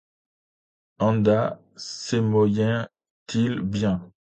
[0.97, 4.11] Endà, s’aymoyent-ils bien!